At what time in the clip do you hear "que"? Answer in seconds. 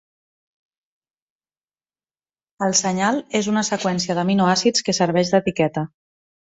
4.89-4.99